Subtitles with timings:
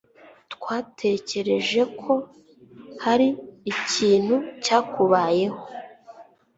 [0.53, 2.13] Twatekereje ko
[3.03, 3.27] hari
[3.71, 5.59] ikintu cyakubayeho.